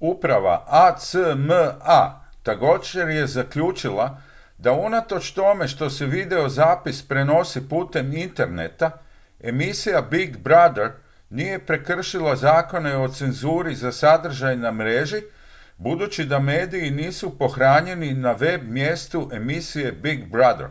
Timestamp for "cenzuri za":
13.08-13.92